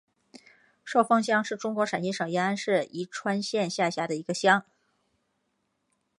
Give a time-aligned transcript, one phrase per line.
[0.83, 4.65] 寿峰乡是中国陕西省延安市宜川县下辖的一个乡。